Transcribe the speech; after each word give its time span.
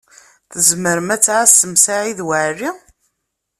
Tzemṛem 0.51 1.09
ad 1.15 1.21
tɛassem 1.23 1.73
Saɛid 1.83 2.19
Waɛli? 2.27 2.69